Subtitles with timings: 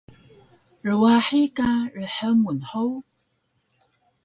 [0.89, 3.01] Rwahi ka rhngun hug?